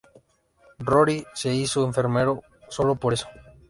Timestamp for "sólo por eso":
2.69-3.27